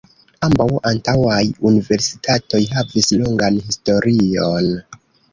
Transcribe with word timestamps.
Ambaŭ 0.45 0.65
antaŭaj 0.91 1.41
universitatoj 1.71 2.61
havis 2.77 3.11
longan 3.25 3.61
historion. 3.67 4.71